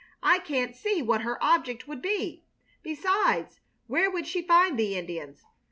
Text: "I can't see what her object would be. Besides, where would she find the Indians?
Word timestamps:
"I 0.23 0.39
can't 0.39 0.75
see 0.75 1.03
what 1.03 1.21
her 1.21 1.37
object 1.43 1.87
would 1.87 2.01
be. 2.01 2.43
Besides, 2.81 3.59
where 3.85 4.09
would 4.09 4.25
she 4.25 4.41
find 4.41 4.75
the 4.75 4.97
Indians? 4.97 5.43